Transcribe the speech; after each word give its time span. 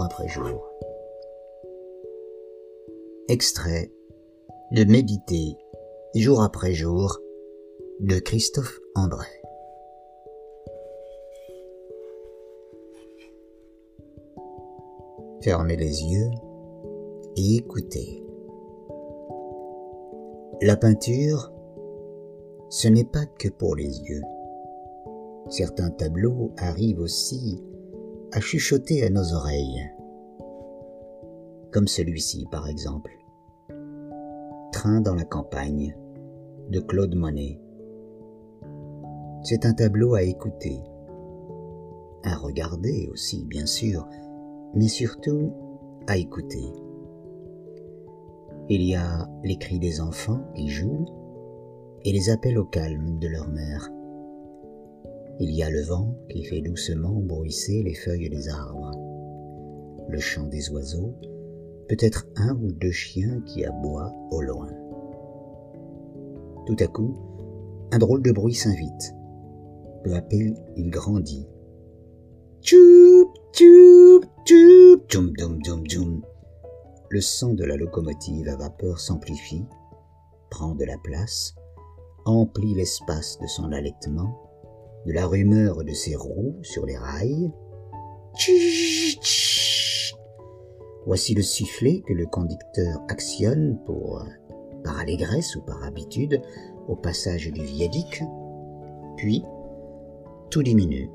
après 0.00 0.28
jour. 0.28 0.66
Extrait 3.28 3.92
de 4.72 4.84
Méditer 4.84 5.58
jour 6.14 6.42
après 6.42 6.72
jour 6.72 7.18
de 8.00 8.18
Christophe 8.18 8.80
André. 8.94 9.26
Fermez 15.42 15.76
les 15.76 16.04
yeux 16.04 16.30
et 17.36 17.56
écoutez. 17.56 18.22
La 20.62 20.76
peinture, 20.76 21.52
ce 22.68 22.88
n'est 22.88 23.04
pas 23.04 23.26
que 23.26 23.48
pour 23.48 23.74
les 23.74 24.00
yeux. 24.02 24.22
Certains 25.48 25.90
tableaux 25.90 26.52
arrivent 26.56 27.00
aussi 27.00 27.62
à 28.32 28.40
chuchoter 28.40 29.04
à 29.04 29.10
nos 29.10 29.34
oreilles, 29.34 29.90
comme 31.70 31.86
celui-ci 31.86 32.46
par 32.50 32.66
exemple. 32.66 33.12
Train 34.72 35.02
dans 35.02 35.14
la 35.14 35.24
campagne 35.24 35.94
de 36.70 36.80
Claude 36.80 37.14
Monet. 37.14 37.60
C'est 39.42 39.66
un 39.66 39.74
tableau 39.74 40.14
à 40.14 40.22
écouter, 40.22 40.80
à 42.22 42.34
regarder 42.36 43.10
aussi 43.12 43.44
bien 43.44 43.66
sûr, 43.66 44.08
mais 44.74 44.88
surtout 44.88 45.52
à 46.06 46.16
écouter. 46.16 46.72
Il 48.70 48.82
y 48.82 48.94
a 48.94 49.28
les 49.44 49.58
cris 49.58 49.78
des 49.78 50.00
enfants 50.00 50.40
qui 50.54 50.68
jouent 50.68 51.04
et 52.02 52.12
les 52.12 52.30
appels 52.30 52.58
au 52.58 52.64
calme 52.64 53.18
de 53.18 53.28
leur 53.28 53.48
mère. 53.48 53.90
Il 55.40 55.50
y 55.50 55.62
a 55.62 55.70
le 55.70 55.82
vent 55.82 56.14
qui 56.28 56.44
fait 56.44 56.60
doucement 56.60 57.14
bruisser 57.14 57.82
les 57.82 57.94
feuilles 57.94 58.28
des 58.28 58.48
arbres, 58.48 58.90
le 60.08 60.18
chant 60.18 60.46
des 60.46 60.70
oiseaux, 60.70 61.14
peut-être 61.88 62.26
un 62.36 62.54
ou 62.56 62.72
deux 62.72 62.92
chiens 62.92 63.40
qui 63.46 63.64
aboient 63.64 64.14
au 64.30 64.42
loin. 64.42 64.70
Tout 66.66 66.76
à 66.78 66.86
coup, 66.86 67.16
un 67.92 67.98
drôle 67.98 68.22
de 68.22 68.32
bruit 68.32 68.54
s'invite. 68.54 69.14
Peu 70.04 70.14
à 70.14 70.22
peu, 70.22 70.54
il 70.76 70.90
grandit. 70.90 71.46
Tchoup, 72.60 73.32
tchoup, 73.52 74.24
tchoup, 74.44 75.02
tchoum, 75.08 75.32
dum, 75.32 75.60
dum, 75.62 75.86
dum. 75.86 76.22
Le 77.08 77.20
son 77.20 77.54
de 77.54 77.64
la 77.64 77.76
locomotive 77.76 78.48
à 78.48 78.56
vapeur 78.56 78.98
s'amplifie, 79.00 79.64
prend 80.50 80.74
de 80.74 80.84
la 80.84 80.96
place, 80.98 81.54
emplit 82.24 82.74
l'espace 82.74 83.38
de 83.40 83.46
son 83.46 83.72
allaitement, 83.72 84.41
de 85.06 85.12
la 85.12 85.26
rumeur 85.26 85.84
de 85.84 85.92
ses 85.92 86.16
roues 86.16 86.56
sur 86.62 86.86
les 86.86 86.96
rails. 86.96 87.52
Voici 91.06 91.34
le 91.34 91.42
sifflet 91.42 92.02
que 92.06 92.12
le 92.12 92.26
conducteur 92.26 93.02
actionne 93.08 93.78
pour 93.84 94.24
par 94.82 94.98
allégresse 94.98 95.56
ou 95.56 95.62
par 95.62 95.82
habitude, 95.84 96.40
au 96.88 96.96
passage 96.96 97.50
du 97.50 97.62
viaduc. 97.62 98.22
Puis, 99.16 99.44
tout 100.50 100.62
diminue. 100.62 101.10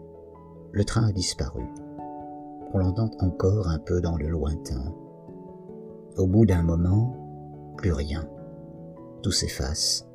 Le 0.72 0.84
train 0.84 1.08
a 1.08 1.12
disparu. 1.12 1.64
On 2.74 2.80
l'entend 2.80 3.10
encore 3.20 3.68
un 3.68 3.80
peu 3.80 4.02
dans 4.02 4.18
le 4.18 4.28
lointain. 4.28 4.94
Au 6.18 6.28
bout 6.28 6.46
d'un 6.46 6.64
moment, 6.64 7.16
plus 7.78 7.94
rien. 7.94 8.28
Tout 9.22 9.32
s'efface 9.32 10.08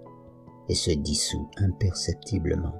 et 0.69 0.75
se 0.75 0.91
dissout 0.91 1.49
imperceptiblement. 1.57 2.75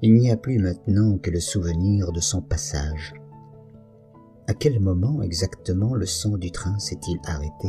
Il 0.00 0.14
n'y 0.14 0.30
a 0.30 0.36
plus 0.36 0.58
maintenant 0.58 1.18
que 1.18 1.30
le 1.30 1.40
souvenir 1.40 2.12
de 2.12 2.20
son 2.20 2.40
passage. 2.40 3.14
À 4.46 4.54
quel 4.54 4.78
moment 4.80 5.22
exactement 5.22 5.94
le 5.94 6.06
son 6.06 6.36
du 6.36 6.52
train 6.52 6.78
s'est-il 6.78 7.18
arrêté? 7.24 7.68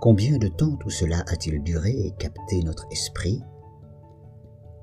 Combien 0.00 0.38
de 0.38 0.48
temps 0.48 0.76
tout 0.76 0.90
cela 0.90 1.22
a-t-il 1.28 1.62
duré 1.62 1.92
et 1.92 2.14
capté 2.18 2.62
notre 2.64 2.86
esprit? 2.90 3.40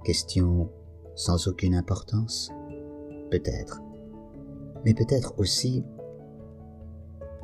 Question 0.05 0.69
sans 1.15 1.47
aucune 1.47 1.75
importance 1.75 2.49
Peut-être. 3.29 3.81
Mais 4.85 4.93
peut-être 4.93 5.33
aussi 5.37 5.83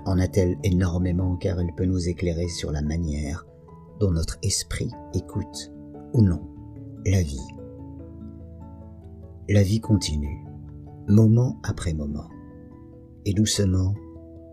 en 0.05 0.17
a-t-elle 0.17 0.57
énormément 0.63 1.35
car 1.35 1.59
elle 1.59 1.73
peut 1.75 1.85
nous 1.85 2.07
éclairer 2.07 2.47
sur 2.47 2.71
la 2.71 2.81
manière 2.81 3.45
dont 3.99 4.11
notre 4.11 4.37
esprit 4.43 4.91
écoute 5.13 5.73
ou 6.13 6.21
non 6.21 6.41
la 7.05 7.21
vie. 7.21 7.54
La 9.47 9.61
vie 9.61 9.79
continue, 9.79 10.43
moment 11.07 11.57
après 11.63 11.93
moment, 11.93 12.27
et 13.25 13.33
doucement, 13.33 13.93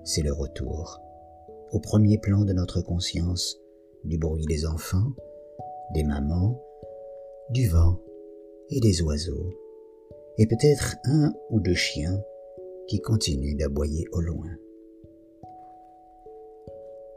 c'est 0.05 0.21
le 0.21 0.35
retour 0.35 1.01
au 1.73 1.81
premier 1.81 2.19
plan 2.19 2.45
de 2.45 2.53
notre 2.53 2.83
conscience 2.83 3.59
du 4.05 4.19
bruit 4.19 4.45
des 4.45 4.67
enfants, 4.67 5.15
des 5.95 6.05
mamans, 6.05 6.63
du 7.49 7.71
vent 7.71 8.03
et 8.69 8.81
des 8.81 9.01
oiseaux, 9.01 9.55
et 10.37 10.47
peut-être 10.47 10.97
un 11.05 11.33
ou 11.49 11.61
deux 11.61 11.73
chiens 11.73 12.23
qui 12.87 13.01
continuent 13.01 13.57
d'aboyer 13.57 14.05
au 14.13 14.21
loin. 14.21 14.51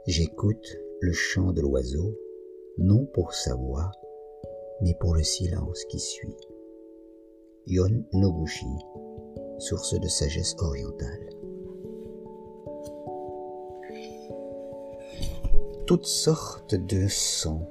J'écoute 0.08 0.78
le 1.02 1.12
chant 1.12 1.52
de 1.52 1.60
l'oiseau, 1.60 2.18
non 2.78 3.06
pour 3.14 3.34
sa 3.34 3.54
voix, 3.54 3.92
mais 4.82 4.96
pour 4.98 5.14
le 5.14 5.24
silence 5.24 5.84
qui 5.90 6.00
suit. 6.00 6.38
Yon 7.68 8.04
Nobushi, 8.14 8.68
source 9.60 10.00
de 10.00 10.08
sagesse 10.08 10.56
orientale. 10.60 11.36
toutes 15.86 16.08
sortes 16.08 16.74
de 16.74 17.08
sons. 17.08 17.68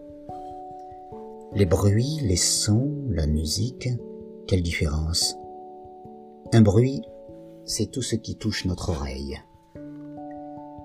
Les 1.53 1.67
bruits, 1.67 2.21
les 2.23 2.37
sons, 2.37 2.95
la 3.09 3.27
musique, 3.27 3.89
quelle 4.47 4.63
différence? 4.63 5.37
Un 6.53 6.61
bruit, 6.61 7.03
c'est 7.65 7.91
tout 7.91 8.03
ce 8.03 8.15
qui 8.15 8.37
touche 8.37 8.67
notre 8.67 8.91
oreille. 8.91 9.41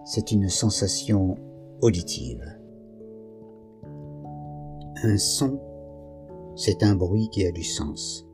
C'est 0.05 0.31
une 0.31 0.49
sensation 0.49 1.37
auditive. 1.81 2.43
Un 5.03 5.17
son, 5.17 5.59
c'est 6.55 6.81
un 6.81 6.95
bruit 6.95 7.29
qui 7.29 7.45
a 7.45 7.51
du 7.51 7.63
sens. 7.63 8.25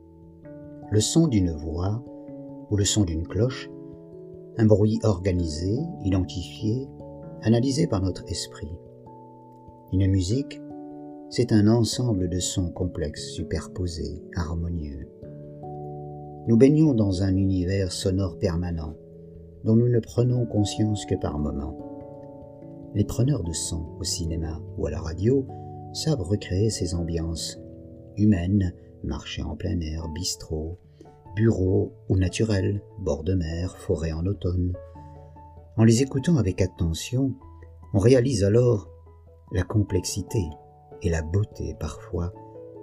Le 0.90 1.00
son 1.00 1.26
d'une 1.26 1.50
voix 1.50 2.02
ou 2.70 2.76
le 2.76 2.84
son 2.84 3.04
d'une 3.04 3.26
cloche, 3.26 3.68
un 4.56 4.66
bruit 4.66 5.00
organisé, 5.02 5.78
identifié, 6.04 6.88
analysé 7.42 7.86
par 7.86 8.00
notre 8.00 8.24
esprit. 8.30 8.70
Une 9.92 10.06
musique, 10.06 10.60
c'est 11.28 11.52
un 11.52 11.66
ensemble 11.66 12.28
de 12.28 12.38
sons 12.38 12.70
complexes, 12.70 13.30
superposés, 13.30 14.22
harmonieux. 14.36 15.08
Nous 16.46 16.56
baignons 16.56 16.94
dans 16.94 17.24
un 17.24 17.34
univers 17.34 17.90
sonore 17.90 18.38
permanent, 18.38 18.94
dont 19.64 19.74
nous 19.74 19.88
ne 19.88 19.98
prenons 19.98 20.46
conscience 20.46 21.04
que 21.04 21.16
par 21.16 21.38
moments. 21.38 21.76
Les 22.94 23.04
preneurs 23.04 23.42
de 23.42 23.52
sons 23.52 23.86
au 23.98 24.04
cinéma 24.04 24.60
ou 24.78 24.86
à 24.86 24.92
la 24.92 25.00
radio 25.00 25.44
savent 25.92 26.22
recréer 26.22 26.70
ces 26.70 26.94
ambiances 26.94 27.58
humaines, 28.16 28.72
marché 29.06 29.42
en 29.42 29.56
plein 29.56 29.80
air, 29.80 30.08
bistrot, 30.08 30.78
bureau 31.34 31.92
ou 32.08 32.16
naturel, 32.16 32.82
bord 32.98 33.24
de 33.24 33.34
mer, 33.34 33.76
forêt 33.76 34.12
en 34.12 34.26
automne. 34.26 34.72
En 35.76 35.84
les 35.84 36.02
écoutant 36.02 36.36
avec 36.36 36.62
attention, 36.62 37.34
on 37.92 37.98
réalise 37.98 38.44
alors 38.44 38.90
la 39.52 39.62
complexité 39.62 40.42
et 41.02 41.10
la 41.10 41.22
beauté 41.22 41.76
parfois 41.78 42.32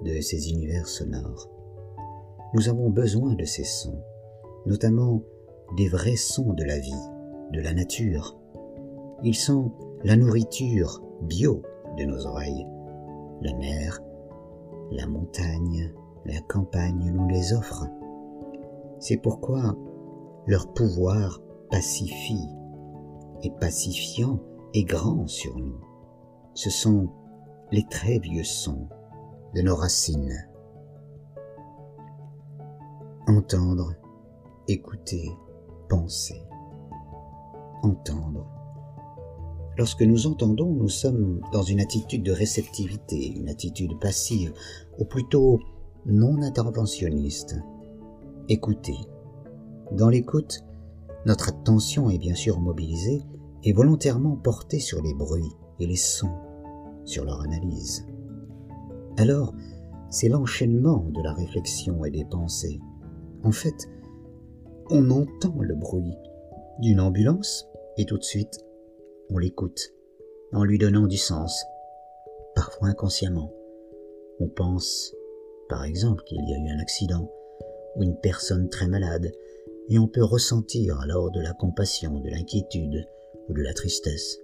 de 0.04 0.22
ces 0.22 0.50
univers 0.52 0.88
sonores. 0.88 1.50
Nous 2.54 2.70
avons 2.70 2.90
besoin 2.90 3.34
de 3.34 3.46
ces 3.46 3.64
sons, 3.64 4.02
notamment 4.66 5.24
des 5.76 5.88
vrais 5.88 6.16
sons 6.16 6.54
de 6.54 6.64
la 6.64 6.78
vie, 6.78 6.92
de 7.52 7.62
la 7.62 7.74
nature. 7.74 8.38
Ils 9.24 9.36
sont 9.36 9.72
la 10.04 10.16
nourriture 10.16 11.02
bio 11.24 11.64
de 11.98 12.04
nos 12.04 12.28
oreilles. 12.28 12.68
La 13.42 13.54
mer, 13.56 14.00
la 14.92 15.08
montagne, 15.08 15.92
la 16.26 16.42
campagne 16.42 17.12
nous 17.14 17.28
les 17.28 17.54
offrent. 17.54 17.88
C'est 19.00 19.18
pourquoi 19.18 19.76
leur 20.48 20.74
pouvoir 20.74 21.42
pacifie 21.70 22.48
et 23.42 23.52
pacifiant 23.60 24.40
est 24.74 24.84
grand 24.84 25.28
sur 25.28 25.58
nous 25.58 25.80
ce 26.54 26.70
sont 26.70 27.10
les 27.72 27.86
très 27.90 28.20
vieux 28.20 28.44
sons 28.44 28.88
de 29.56 29.62
nos 29.62 29.76
racines. 29.76 30.48
Entendre, 33.28 33.94
écouter, 34.68 35.32
penser. 35.90 36.42
Entendre. 37.82 38.48
Lorsque 39.78 40.04
nous 40.04 40.28
entendons, 40.28 40.72
nous 40.72 40.90
sommes 40.90 41.42
dans 41.52 41.64
une 41.64 41.80
attitude 41.80 42.24
de 42.24 42.32
réceptivité, 42.32 43.34
une 43.36 43.50
attitude 43.50 44.00
passive, 44.00 44.54
ou 45.00 45.06
plutôt 45.06 45.60
non 46.06 46.42
interventionniste. 46.42 47.56
Écouter. 48.50 48.98
Dans 49.92 50.10
l'écoute, 50.10 50.64
Notre 51.26 51.50
attention 51.50 52.10
est 52.10 52.18
bien 52.18 52.36
sûr 52.36 52.60
mobilisée 52.60 53.22
et 53.64 53.72
volontairement 53.72 54.36
portée 54.36 54.80
sur 54.80 55.02
les 55.02 55.14
bruits 55.14 55.56
et 55.80 55.88
les 55.88 55.96
sons, 55.96 56.36
sur 57.06 57.24
leur 57.24 57.42
analyse. 57.42 58.06
Alors, 59.18 59.54
c'est 60.10 60.28
l'enchaînement 60.28 61.06
de 61.14 61.22
la 61.22 61.34
réflexion 61.34 62.04
et 62.04 62.12
des 62.12 62.26
pensées. 62.26 62.82
En 63.44 63.52
fait, 63.52 63.88
on 64.90 65.10
entend 65.12 65.56
le 65.62 65.76
bruit 65.76 66.18
d'une 66.80 67.00
ambulance 67.00 67.68
et 67.98 68.06
tout 68.06 68.18
de 68.18 68.24
suite, 68.24 68.60
on 69.30 69.38
l'écoute 69.38 69.94
en 70.52 70.66
lui 70.66 70.78
donnant 70.78 71.08
du 71.08 71.18
sens, 71.18 71.64
parfois 72.54 72.90
inconsciemment. 72.90 73.52
On 74.40 74.50
pense, 74.50 75.16
par 75.70 75.84
exemple, 75.84 76.24
qu'il 76.24 76.44
y 76.48 76.54
a 76.54 76.58
eu 76.58 76.70
un 76.70 76.80
accident 76.80 77.30
ou 77.96 78.04
une 78.04 78.18
personne 78.18 78.70
très 78.70 78.88
malade, 78.88 79.32
et 79.90 80.00
on 80.00 80.08
peut 80.08 80.24
ressentir 80.24 81.00
alors 81.02 81.32
de 81.32 81.42
la 81.42 81.54
compassion, 81.54 82.20
de 82.20 82.30
l'inquiétude 82.30 83.06
ou 83.50 83.54
de 83.54 83.62
la 83.62 83.74
tristesse. 83.74 84.40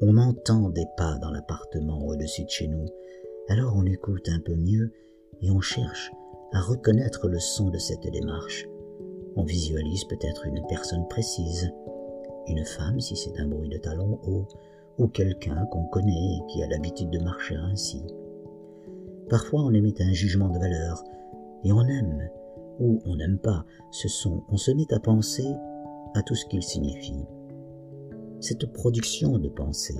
On 0.00 0.16
entend 0.16 0.70
des 0.70 0.86
pas 0.96 1.18
dans 1.18 1.30
l'appartement 1.30 2.06
au-dessus 2.06 2.44
de 2.44 2.50
chez 2.50 2.68
nous, 2.68 2.86
alors 3.48 3.74
on 3.76 3.84
écoute 3.84 4.28
un 4.28 4.40
peu 4.40 4.54
mieux 4.54 4.92
et 5.42 5.50
on 5.50 5.60
cherche 5.60 6.12
à 6.52 6.60
reconnaître 6.60 7.28
le 7.28 7.40
son 7.40 7.70
de 7.70 7.78
cette 7.78 8.08
démarche. 8.12 8.66
On 9.36 9.44
visualise 9.44 10.04
peut-être 10.04 10.46
une 10.46 10.64
personne 10.68 11.06
précise, 11.08 11.70
une 12.46 12.64
femme 12.64 13.00
si 13.00 13.16
c'est 13.16 13.38
un 13.38 13.48
bruit 13.48 13.68
de 13.68 13.78
talons 13.78 14.20
hauts, 14.24 14.48
ou 14.98 15.08
quelqu'un 15.08 15.66
qu'on 15.66 15.86
connaît 15.86 16.12
et 16.12 16.40
qui 16.48 16.62
a 16.62 16.68
l'habitude 16.68 17.10
de 17.10 17.20
marcher 17.20 17.54
ainsi. 17.56 18.02
Parfois 19.28 19.62
on 19.62 19.72
émet 19.72 19.94
un 20.00 20.12
jugement 20.12 20.48
de 20.48 20.58
valeur, 20.58 21.04
et 21.64 21.72
on 21.72 21.82
aime 21.82 22.28
ou 22.80 23.00
on 23.04 23.16
n'aime 23.16 23.38
pas 23.38 23.64
ce 23.90 24.08
son, 24.08 24.44
on 24.48 24.56
se 24.56 24.70
met 24.70 24.92
à 24.92 25.00
penser 25.00 25.46
à 26.14 26.22
tout 26.22 26.34
ce 26.34 26.46
qu'il 26.46 26.62
signifie. 26.62 27.24
Cette 28.40 28.72
production 28.72 29.38
de 29.38 29.48
pensée, 29.48 29.98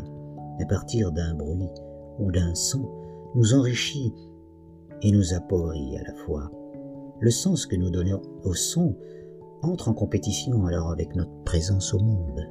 à 0.60 0.64
partir 0.66 1.12
d'un 1.12 1.34
bruit 1.34 1.68
ou 2.18 2.30
d'un 2.30 2.54
son, 2.54 2.88
nous 3.34 3.54
enrichit 3.54 4.12
et 5.02 5.10
nous 5.10 5.34
appauvrit 5.34 5.96
à 5.98 6.04
la 6.04 6.14
fois. 6.14 6.50
Le 7.20 7.30
sens 7.30 7.66
que 7.66 7.76
nous 7.76 7.90
donnons 7.90 8.22
au 8.44 8.54
son 8.54 8.96
entre 9.62 9.88
en 9.88 9.94
compétition 9.94 10.66
alors 10.66 10.90
avec 10.90 11.14
notre 11.16 11.42
présence 11.44 11.92
au 11.94 11.98
monde. 11.98 12.48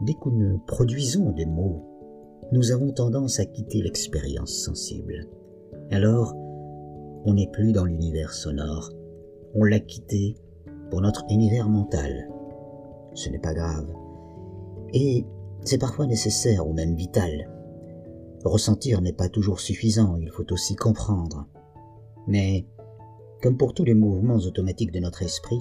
Dès 0.00 0.14
que 0.14 0.28
nous 0.28 0.58
produisons 0.66 1.30
des 1.30 1.46
mots, 1.46 1.91
nous 2.52 2.70
avons 2.70 2.92
tendance 2.92 3.40
à 3.40 3.46
quitter 3.46 3.80
l'expérience 3.80 4.52
sensible. 4.52 5.26
Alors, 5.90 6.34
on 7.24 7.32
n'est 7.32 7.50
plus 7.50 7.72
dans 7.72 7.86
l'univers 7.86 8.34
sonore, 8.34 8.90
on 9.54 9.64
l'a 9.64 9.80
quitté 9.80 10.36
pour 10.90 11.00
notre 11.00 11.24
univers 11.30 11.70
mental. 11.70 12.28
Ce 13.14 13.30
n'est 13.30 13.38
pas 13.38 13.54
grave. 13.54 13.90
Et 14.92 15.24
c'est 15.64 15.78
parfois 15.78 16.06
nécessaire 16.06 16.68
ou 16.68 16.74
même 16.74 16.94
vital. 16.94 17.50
Ressentir 18.44 19.00
n'est 19.00 19.14
pas 19.14 19.30
toujours 19.30 19.60
suffisant, 19.60 20.16
il 20.16 20.30
faut 20.30 20.52
aussi 20.52 20.76
comprendre. 20.76 21.46
Mais, 22.26 22.66
comme 23.40 23.56
pour 23.56 23.72
tous 23.72 23.84
les 23.84 23.94
mouvements 23.94 24.36
automatiques 24.36 24.92
de 24.92 25.00
notre 25.00 25.22
esprit, 25.22 25.60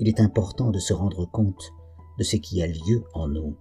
il 0.00 0.08
est 0.08 0.20
important 0.20 0.70
de 0.70 0.80
se 0.80 0.92
rendre 0.92 1.30
compte 1.30 1.72
de 2.18 2.24
ce 2.24 2.36
qui 2.36 2.60
a 2.60 2.66
lieu 2.66 3.04
en 3.14 3.28
nous. 3.28 3.56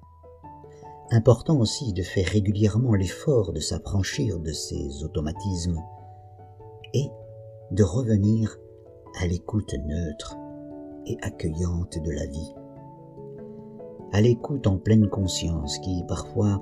Important 1.09 1.57
aussi 1.57 1.93
de 1.93 2.03
faire 2.03 2.27
régulièrement 2.27 2.93
l'effort 2.93 3.53
de 3.53 3.61
s'affranchir 3.61 4.39
de 4.39 4.51
ces 4.51 5.05
automatismes 5.05 5.81
et 6.93 7.09
de 7.71 7.83
revenir 7.83 8.57
à 9.21 9.25
l'écoute 9.25 9.73
neutre 9.85 10.35
et 11.05 11.17
accueillante 11.21 11.97
de 12.03 12.11
la 12.11 12.25
vie. 12.25 12.53
À 14.11 14.19
l'écoute 14.19 14.67
en 14.67 14.77
pleine 14.77 15.07
conscience 15.07 15.79
qui 15.79 16.03
parfois 16.09 16.61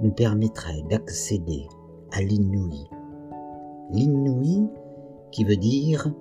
nous 0.00 0.12
permettrait 0.12 0.82
d'accéder 0.88 1.66
à 2.12 2.22
l'inouï. 2.22 2.86
L'inouï 3.90 4.68
qui 5.32 5.42
veut 5.42 5.56
dire 5.56 6.14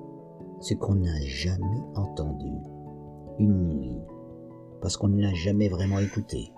ce 0.62 0.74
qu'on 0.74 0.96
n'a 0.96 1.20
jamais 1.22 1.84
entendu. 1.96 2.54
Une 3.38 3.68
nuit, 3.68 4.02
parce 4.82 4.98
qu'on 4.98 5.10
ne 5.10 5.22
l'a 5.22 5.34
jamais 5.34 5.70
vraiment 5.70 6.00
écouté. 6.00 6.52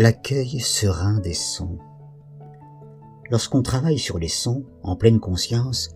L'accueil 0.00 0.60
serein 0.60 1.20
des 1.20 1.34
sons 1.34 1.76
Lorsqu'on 3.30 3.60
travaille 3.60 3.98
sur 3.98 4.18
les 4.18 4.28
sons 4.28 4.64
en 4.82 4.96
pleine 4.96 5.20
conscience, 5.20 5.90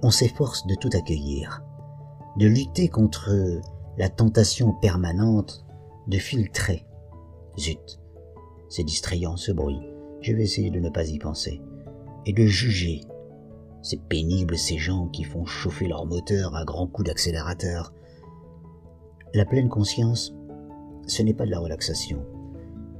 on 0.00 0.12
s'efforce 0.12 0.64
de 0.68 0.76
tout 0.76 0.90
accueillir, 0.92 1.64
de 2.36 2.46
lutter 2.46 2.86
contre 2.86 3.32
la 3.98 4.08
tentation 4.08 4.74
permanente 4.74 5.64
de 6.06 6.18
filtrer. 6.18 6.86
Zut, 7.58 7.98
c'est 8.68 8.84
distrayant 8.84 9.36
ce 9.36 9.50
bruit, 9.50 9.82
je 10.20 10.34
vais 10.34 10.44
essayer 10.44 10.70
de 10.70 10.78
ne 10.78 10.90
pas 10.90 11.08
y 11.08 11.18
penser. 11.18 11.60
Et 12.26 12.32
de 12.32 12.46
juger. 12.46 13.00
C'est 13.82 14.04
pénible 14.04 14.56
ces 14.56 14.78
gens 14.78 15.08
qui 15.08 15.24
font 15.24 15.46
chauffer 15.46 15.88
leur 15.88 16.06
moteur 16.06 16.54
à 16.54 16.64
grands 16.64 16.86
coups 16.86 17.08
d'accélérateur. 17.08 17.92
La 19.34 19.46
pleine 19.46 19.68
conscience, 19.68 20.32
ce 21.08 21.24
n'est 21.24 21.34
pas 21.34 21.44
de 21.46 21.50
la 21.50 21.58
relaxation, 21.58 22.24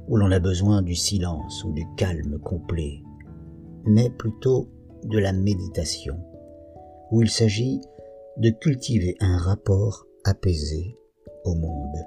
où 0.07 0.17
l'on 0.17 0.31
a 0.31 0.39
besoin 0.39 0.81
du 0.81 0.95
silence 0.95 1.63
ou 1.63 1.71
du 1.71 1.83
calme 1.97 2.39
complet 2.39 3.01
mais 3.85 4.09
plutôt 4.09 4.69
de 5.03 5.19
la 5.19 5.33
méditation, 5.33 6.17
où 7.11 7.21
il 7.21 7.29
s'agit 7.29 7.81
de 8.37 8.49
cultiver 8.49 9.15
un 9.19 9.37
rapport 9.37 10.05
apaisé 10.23 10.97
au 11.43 11.55
monde. 11.55 11.97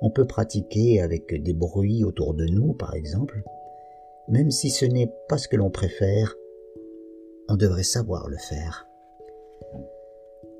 On 0.00 0.10
peut 0.10 0.26
pratiquer 0.26 1.00
avec 1.00 1.42
des 1.42 1.54
bruits 1.54 2.04
autour 2.04 2.34
de 2.34 2.44
nous, 2.44 2.74
par 2.74 2.94
exemple, 2.94 3.42
même 4.28 4.50
si 4.50 4.70
ce 4.70 4.84
n'est 4.84 5.10
pas 5.28 5.38
ce 5.38 5.48
que 5.48 5.56
l'on 5.56 5.70
préfère, 5.70 6.34
on 7.48 7.56
devrait 7.56 7.82
savoir 7.82 8.28
le 8.28 8.36
faire. 8.36 8.86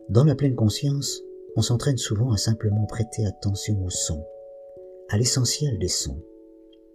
Dans 0.09 0.25
la 0.25 0.35
pleine 0.35 0.57
conscience, 0.57 1.23
on 1.55 1.61
s'entraîne 1.61 1.99
souvent 1.99 2.33
à 2.33 2.39
simplement 2.39 2.87
prêter 2.87 3.27
attention 3.27 3.85
aux 3.85 3.91
sons, 3.91 4.25
à 5.11 5.17
l'essentiel 5.17 5.79
des 5.79 5.89
sons. 5.89 6.21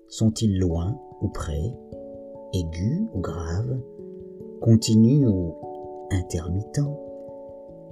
Sont-ils 0.08 0.60
loin 0.60 1.00
ou 1.22 1.30
près 1.30 1.74
aigu 2.54 3.08
ou 3.14 3.20
grave, 3.20 3.80
continu 4.62 5.28
ou 5.28 5.56
intermittent 6.12 6.82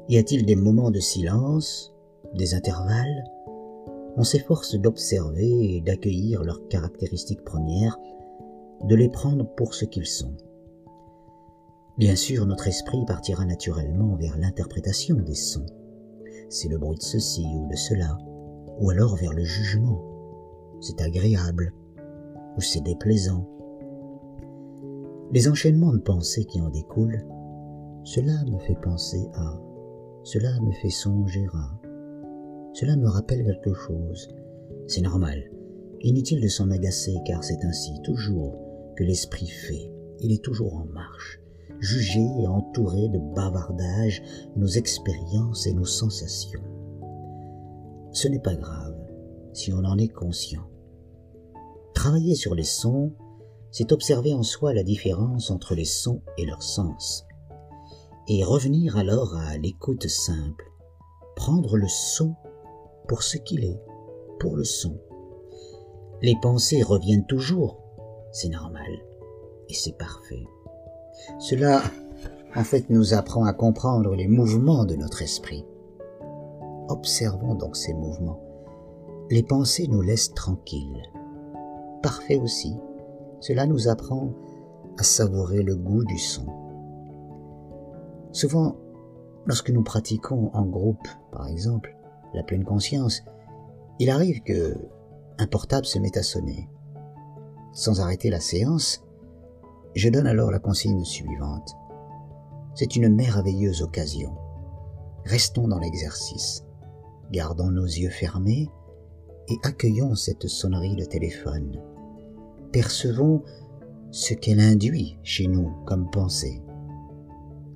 Y 0.07 0.17
a-t-il 0.17 0.45
des 0.45 0.55
moments 0.55 0.91
de 0.91 0.99
silence, 0.99 1.95
des 2.35 2.53
intervalles? 2.53 3.23
On 4.17 4.23
s'efforce 4.23 4.75
d'observer 4.75 5.75
et 5.75 5.81
d'accueillir 5.81 6.43
leurs 6.43 6.67
caractéristiques 6.67 7.43
premières, 7.43 7.97
de 8.83 8.95
les 8.95 9.09
prendre 9.09 9.45
pour 9.55 9.73
ce 9.73 9.85
qu'ils 9.85 10.05
sont. 10.05 10.35
Bien 11.97 12.15
sûr, 12.15 12.45
notre 12.45 12.67
esprit 12.67 13.05
partira 13.05 13.45
naturellement 13.45 14.15
vers 14.15 14.37
l'interprétation 14.37 15.15
des 15.17 15.35
sons. 15.35 15.65
C'est 16.49 16.67
le 16.67 16.77
bruit 16.77 16.97
de 16.97 17.03
ceci 17.03 17.45
ou 17.55 17.67
de 17.67 17.75
cela, 17.75 18.17
ou 18.79 18.89
alors 18.89 19.15
vers 19.15 19.33
le 19.33 19.43
jugement. 19.43 20.10
C'est 20.81 21.01
agréable, 21.01 21.73
ou 22.57 22.61
c'est 22.61 22.81
déplaisant, 22.81 23.47
les 25.33 25.47
enchaînements 25.47 25.93
de 25.93 25.99
pensées 25.99 26.43
qui 26.43 26.59
en 26.59 26.69
découlent, 26.69 27.25
cela 28.03 28.33
me 28.51 28.59
fait 28.59 28.77
penser 28.81 29.29
à, 29.33 29.57
cela 30.23 30.49
me 30.59 30.73
fait 30.73 30.89
songer 30.89 31.47
à, 31.53 31.79
cela 32.73 32.97
me 32.97 33.07
rappelle 33.07 33.45
quelque 33.45 33.73
chose. 33.73 34.27
C'est 34.87 35.01
normal, 35.01 35.49
inutile 36.01 36.41
de 36.41 36.49
s'en 36.49 36.69
agacer 36.69 37.15
car 37.25 37.45
c'est 37.45 37.63
ainsi 37.63 37.93
toujours 38.03 38.57
que 38.97 39.05
l'esprit 39.05 39.47
fait, 39.47 39.89
il 40.19 40.33
est 40.33 40.43
toujours 40.43 40.75
en 40.75 40.85
marche, 40.85 41.39
jugé 41.79 42.25
et 42.39 42.47
entouré 42.47 43.07
de 43.07 43.19
bavardages, 43.33 44.21
nos 44.57 44.67
expériences 44.67 45.65
et 45.65 45.73
nos 45.73 45.85
sensations. 45.85 46.63
Ce 48.11 48.27
n'est 48.27 48.39
pas 48.39 48.55
grave 48.55 48.97
si 49.53 49.71
on 49.71 49.85
en 49.85 49.97
est 49.97 50.09
conscient. 50.09 50.70
Travailler 51.93 52.35
sur 52.35 52.55
les 52.55 52.63
sons 52.63 53.13
c'est 53.71 53.93
observer 53.93 54.33
en 54.33 54.43
soi 54.43 54.73
la 54.73 54.83
différence 54.83 55.49
entre 55.49 55.75
les 55.75 55.85
sons 55.85 56.21
et 56.37 56.45
leur 56.45 56.61
sens, 56.61 57.25
et 58.27 58.43
revenir 58.43 58.97
alors 58.97 59.35
à 59.35 59.57
l'écoute 59.57 60.07
simple, 60.07 60.69
prendre 61.35 61.77
le 61.77 61.87
son 61.87 62.35
pour 63.07 63.23
ce 63.23 63.37
qu'il 63.37 63.63
est, 63.63 63.81
pour 64.39 64.57
le 64.57 64.65
son. 64.65 64.99
Les 66.21 66.35
pensées 66.41 66.83
reviennent 66.83 67.25
toujours, 67.25 67.81
c'est 68.33 68.49
normal, 68.49 68.91
et 69.69 69.73
c'est 69.73 69.97
parfait. 69.97 70.43
Cela, 71.39 71.81
en 72.55 72.63
fait, 72.63 72.89
nous 72.89 73.13
apprend 73.13 73.45
à 73.45 73.53
comprendre 73.53 74.15
les 74.15 74.27
mouvements 74.27 74.85
de 74.85 74.95
notre 74.95 75.21
esprit. 75.21 75.65
Observons 76.89 77.55
donc 77.55 77.77
ces 77.77 77.93
mouvements. 77.93 78.41
Les 79.29 79.43
pensées 79.43 79.87
nous 79.87 80.01
laissent 80.01 80.33
tranquilles. 80.33 81.03
Parfait 82.01 82.37
aussi, 82.37 82.75
cela 83.39 83.65
nous 83.65 83.87
apprend 83.87 84.33
à 84.97 85.03
savourer 85.03 85.63
le 85.63 85.75
goût 85.75 86.03
du 86.03 86.17
son. 86.17 86.45
Souvent, 88.31 88.75
Lorsque 89.45 89.71
nous 89.71 89.83
pratiquons 89.83 90.51
en 90.53 90.65
groupe, 90.65 91.07
par 91.31 91.47
exemple, 91.47 91.97
la 92.33 92.43
pleine 92.43 92.63
conscience, 92.63 93.23
il 93.99 94.09
arrive 94.09 94.41
que 94.43 94.77
un 95.39 95.47
portable 95.47 95.85
se 95.85 95.97
met 95.97 96.15
à 96.17 96.23
sonner. 96.23 96.69
Sans 97.73 98.01
arrêter 98.01 98.29
la 98.29 98.39
séance, 98.39 99.03
je 99.95 100.09
donne 100.09 100.27
alors 100.27 100.51
la 100.51 100.59
consigne 100.59 101.03
suivante. 101.03 101.75
C'est 102.75 102.95
une 102.95 103.09
merveilleuse 103.09 103.81
occasion. 103.81 104.35
Restons 105.25 105.67
dans 105.67 105.79
l'exercice. 105.79 106.63
Gardons 107.31 107.71
nos 107.71 107.85
yeux 107.85 108.09
fermés 108.09 108.69
et 109.47 109.57
accueillons 109.63 110.15
cette 110.15 110.47
sonnerie 110.47 110.95
de 110.95 111.05
téléphone. 111.05 111.81
Percevons 112.71 113.43
ce 114.11 114.33
qu'elle 114.33 114.61
induit 114.61 115.17
chez 115.23 115.47
nous 115.47 115.71
comme 115.85 116.09
pensée. 116.09 116.61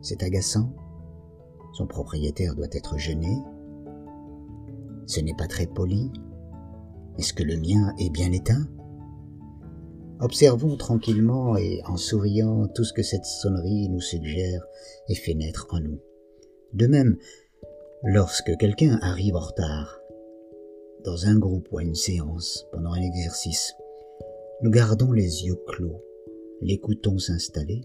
C'est 0.01 0.23
agaçant. 0.23 0.71
Son 1.73 1.85
propriétaire 1.85 2.55
doit 2.55 2.67
être 2.71 2.97
gêné. 2.97 3.37
Ce 5.05 5.19
n'est 5.19 5.35
pas 5.35 5.47
très 5.47 5.67
poli. 5.67 6.11
Est-ce 7.17 7.33
que 7.33 7.43
le 7.43 7.57
mien 7.57 7.93
est 7.99 8.09
bien 8.09 8.31
éteint? 8.31 8.67
Observons 10.21 10.77
tranquillement 10.77 11.57
et 11.57 11.81
en 11.85 11.97
souriant 11.97 12.67
tout 12.69 12.85
ce 12.85 12.93
que 12.93 13.03
cette 13.03 13.25
sonnerie 13.25 13.89
nous 13.89 13.99
suggère 13.99 14.65
et 15.09 15.15
fait 15.15 15.33
naître 15.33 15.67
en 15.71 15.81
nous. 15.81 15.99
De 16.73 16.87
même, 16.87 17.17
lorsque 18.03 18.55
quelqu'un 18.57 18.97
arrive 19.01 19.35
en 19.35 19.41
retard, 19.41 19.99
dans 21.03 21.25
un 21.25 21.37
groupe 21.37 21.67
ou 21.71 21.79
à 21.79 21.83
une 21.83 21.95
séance, 21.95 22.65
pendant 22.71 22.93
un 22.93 23.01
exercice, 23.01 23.75
nous 24.61 24.71
gardons 24.71 25.11
les 25.11 25.45
yeux 25.45 25.59
clos, 25.67 26.01
l'écoutons 26.61 27.17
s'installer, 27.17 27.81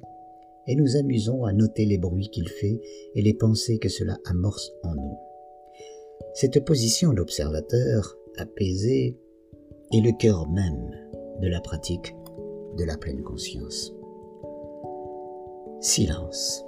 et 0.66 0.76
nous 0.76 0.96
amusons 0.96 1.44
à 1.44 1.52
noter 1.52 1.84
les 1.84 1.98
bruits 1.98 2.28
qu'il 2.30 2.48
fait 2.48 2.80
et 3.14 3.22
les 3.22 3.34
pensées 3.34 3.78
que 3.78 3.88
cela 3.88 4.18
amorce 4.24 4.70
en 4.84 4.94
nous. 4.94 5.18
Cette 6.34 6.64
position 6.64 7.12
d'observateur 7.12 8.16
apaisé 8.36 9.18
est 9.92 10.00
le 10.00 10.16
cœur 10.16 10.48
même 10.48 10.90
de 11.40 11.48
la 11.48 11.60
pratique 11.60 12.14
de 12.76 12.84
la 12.84 12.96
pleine 12.96 13.22
conscience. 13.22 13.92
Silence. 15.80 16.64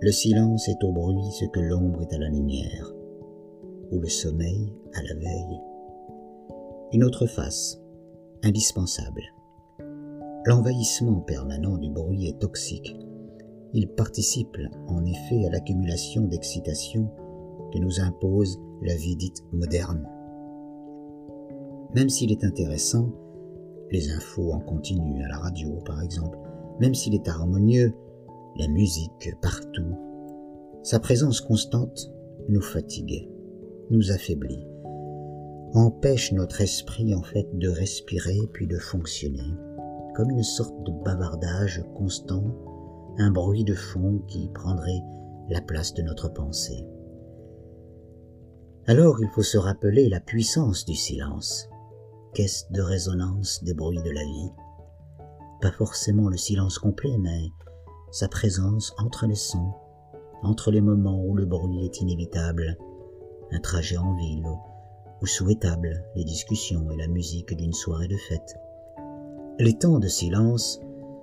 Le 0.00 0.12
silence 0.12 0.68
est 0.68 0.84
au 0.84 0.92
bruit 0.92 1.32
ce 1.32 1.46
que 1.46 1.60
l'ombre 1.60 2.02
est 2.02 2.14
à 2.14 2.18
la 2.18 2.28
lumière, 2.28 2.92
ou 3.90 3.98
le 3.98 4.08
sommeil 4.08 4.72
à 4.92 5.02
la 5.02 5.14
veille. 5.14 5.60
Une 6.92 7.02
autre 7.02 7.26
face, 7.26 7.80
indispensable. 8.44 9.22
L'envahissement 10.44 11.20
permanent 11.20 11.78
du 11.78 11.90
bruit 11.90 12.28
est 12.28 12.38
toxique. 12.38 12.96
Il 13.72 13.88
participe 13.88 14.56
en 14.86 15.04
effet 15.04 15.46
à 15.46 15.50
l'accumulation 15.50 16.22
d'excitation 16.22 17.10
que 17.72 17.78
nous 17.78 18.00
impose 18.00 18.60
la 18.82 18.94
vie 18.94 19.16
dite 19.16 19.42
moderne. 19.52 20.08
Même 21.96 22.08
s'il 22.08 22.30
est 22.30 22.44
intéressant, 22.44 23.10
les 23.90 24.12
infos 24.12 24.52
en 24.52 24.60
continu 24.60 25.24
à 25.24 25.28
la 25.28 25.38
radio 25.38 25.80
par 25.84 26.00
exemple, 26.00 26.38
même 26.78 26.94
s'il 26.94 27.14
est 27.14 27.28
harmonieux, 27.28 27.94
la 28.58 28.68
musique 28.68 29.34
partout, 29.42 29.96
sa 30.84 31.00
présence 31.00 31.40
constante 31.40 32.12
nous 32.48 32.62
fatigue, 32.62 33.28
nous 33.90 34.12
affaiblit, 34.12 34.68
empêche 35.76 36.32
notre 36.32 36.62
esprit 36.62 37.14
en 37.14 37.22
fait 37.22 37.46
de 37.52 37.68
respirer 37.68 38.38
puis 38.54 38.66
de 38.66 38.78
fonctionner, 38.78 39.54
comme 40.14 40.30
une 40.30 40.42
sorte 40.42 40.82
de 40.84 40.92
bavardage 41.04 41.84
constant, 41.94 42.44
un 43.18 43.30
bruit 43.30 43.64
de 43.64 43.74
fond 43.74 44.20
qui 44.26 44.48
prendrait 44.54 45.02
la 45.50 45.60
place 45.60 45.92
de 45.92 46.02
notre 46.02 46.28
pensée. 46.32 46.86
Alors 48.86 49.20
il 49.20 49.28
faut 49.28 49.42
se 49.42 49.58
rappeler 49.58 50.08
la 50.08 50.20
puissance 50.20 50.86
du 50.86 50.94
silence, 50.94 51.68
caisse 52.32 52.66
de 52.70 52.80
résonance 52.80 53.62
des 53.62 53.74
bruits 53.74 54.02
de 54.02 54.10
la 54.10 54.24
vie. 54.24 54.52
Pas 55.60 55.72
forcément 55.72 56.28
le 56.28 56.38
silence 56.38 56.78
complet, 56.78 57.18
mais 57.18 57.50
sa 58.12 58.28
présence 58.28 58.94
entre 58.98 59.26
les 59.26 59.34
sons, 59.34 59.72
entre 60.42 60.70
les 60.70 60.80
moments 60.80 61.22
où 61.22 61.34
le 61.34 61.44
bruit 61.44 61.84
est 61.84 62.00
inévitable, 62.00 62.78
un 63.50 63.60
trajet 63.60 63.98
en 63.98 64.14
ville, 64.14 64.46
ou 65.22 65.26
souhaitable 65.26 66.04
les 66.14 66.24
discussions 66.24 66.90
et 66.90 66.96
la 66.96 67.08
musique 67.08 67.56
d'une 67.56 67.72
soirée 67.72 68.08
de 68.08 68.16
fête. 68.16 68.56
Les 69.58 69.78
temps 69.78 69.98
de 69.98 70.08
silence 70.08 70.80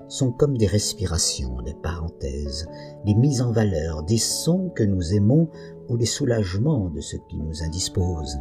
sont 0.07 0.31
comme 0.31 0.57
des 0.57 0.67
respirations, 0.67 1.61
des 1.61 1.75
parenthèses, 1.75 2.67
des 3.05 3.15
mises 3.15 3.41
en 3.41 3.51
valeur, 3.51 4.03
des 4.03 4.17
sons 4.17 4.69
que 4.69 4.83
nous 4.83 5.13
aimons 5.13 5.49
ou 5.89 5.97
des 5.97 6.05
soulagements 6.05 6.89
de 6.89 7.01
ce 7.01 7.17
qui 7.29 7.37
nous 7.37 7.63
indispose 7.63 8.37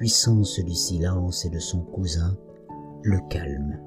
puissance 0.00 0.58
du 0.60 0.74
silence 0.74 1.44
et 1.44 1.50
de 1.50 1.58
son 1.58 1.82
cousin, 1.82 2.34
le 3.02 3.18
calme, 3.28 3.78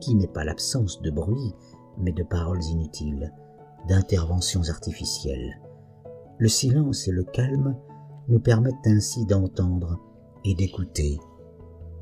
qui 0.00 0.14
n'est 0.14 0.26
pas 0.26 0.44
l'absence 0.44 1.00
de 1.00 1.10
bruit, 1.10 1.54
mais 1.96 2.12
de 2.12 2.22
paroles 2.22 2.62
inutiles, 2.64 3.32
d'interventions 3.88 4.68
artificielles. 4.68 5.62
Le 6.36 6.46
silence 6.46 7.08
et 7.08 7.10
le 7.10 7.24
calme 7.24 7.74
nous 8.28 8.40
permettent 8.40 8.86
ainsi 8.86 9.26
d'entendre 9.26 9.98
et 10.44 10.54
d'écouter 10.54 11.18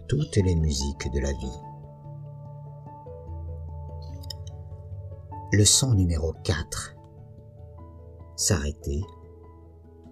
toutes 0.09 0.37
les 0.37 0.57
musiques 0.57 1.12
de 1.12 1.21
la 1.21 1.33
vie. 1.33 1.61
Leçon 5.53 5.95
numéro 5.95 6.33
4. 6.45 6.97
S'arrêter, 8.37 9.03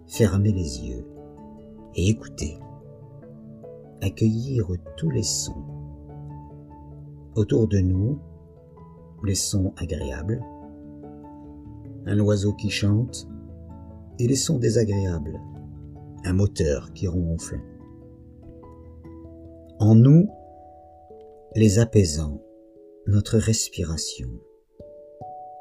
fermer 0.06 0.52
les 0.52 0.86
yeux 0.86 1.06
et 1.94 2.08
écouter 2.08 2.58
accueillir 4.00 4.66
tous 4.96 5.10
les 5.10 5.22
sons. 5.22 5.64
Autour 7.34 7.68
de 7.68 7.78
nous, 7.78 8.18
les 9.24 9.34
sons 9.34 9.72
agréables, 9.76 10.40
un 12.06 12.18
oiseau 12.20 12.52
qui 12.54 12.70
chante 12.70 13.28
et 14.18 14.26
les 14.26 14.36
sons 14.36 14.58
désagréables, 14.58 15.40
un 16.24 16.32
moteur 16.32 16.92
qui 16.92 17.06
ronfle. 17.06 17.60
En 19.78 19.94
nous, 19.94 20.28
les 21.54 21.78
apaisants, 21.78 22.42
notre 23.06 23.38
respiration 23.38 24.28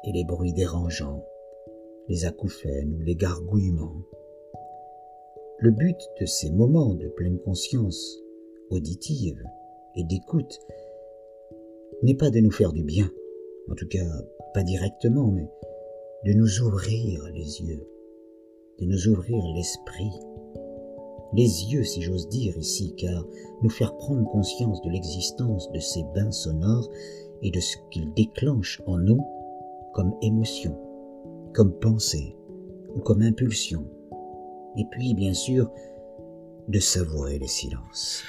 et 0.04 0.12
les 0.12 0.24
bruits 0.24 0.52
dérangeants, 0.52 1.24
les 2.08 2.24
acouphènes 2.24 2.94
ou 2.94 3.00
les 3.00 3.16
gargouillements. 3.16 4.02
Le 5.58 5.70
but 5.70 5.98
de 6.20 6.26
ces 6.26 6.50
moments 6.50 6.94
de 6.94 7.08
pleine 7.08 7.38
conscience 7.40 8.18
auditive 8.70 9.42
et 9.96 10.04
d'écoute 10.04 10.58
n'est 12.02 12.16
pas 12.16 12.30
de 12.30 12.40
nous 12.40 12.50
faire 12.50 12.72
du 12.72 12.84
bien, 12.84 13.10
en 13.70 13.74
tout 13.74 13.88
cas 13.88 14.06
pas 14.54 14.62
directement, 14.62 15.30
mais 15.30 15.48
de 16.24 16.32
nous 16.32 16.60
ouvrir 16.60 17.24
les 17.32 17.60
yeux, 17.62 17.86
de 18.80 18.86
nous 18.86 19.08
ouvrir 19.08 19.42
l'esprit, 19.54 20.12
les 21.32 21.72
yeux 21.72 21.84
si 21.84 22.02
j'ose 22.02 22.28
dire 22.28 22.56
ici, 22.56 22.94
car 22.96 23.24
nous 23.62 23.70
faire 23.70 23.96
prendre 23.96 24.28
conscience 24.30 24.80
de 24.82 24.90
l'existence 24.90 25.70
de 25.72 25.78
ces 25.78 26.04
bains 26.14 26.30
sonores 26.30 26.88
et 27.42 27.50
de 27.50 27.60
ce 27.60 27.76
qu'ils 27.90 28.12
déclenchent 28.14 28.82
en 28.86 28.98
nous 28.98 29.20
comme 29.92 30.14
émotion, 30.22 30.78
comme 31.54 31.72
pensée 31.72 32.36
ou 32.94 33.00
comme 33.00 33.22
impulsion, 33.22 33.84
et 34.76 34.84
puis 34.90 35.14
bien 35.14 35.34
sûr 35.34 35.70
de 36.68 36.78
savourer 36.78 37.38
les 37.38 37.48
silences. 37.48 38.22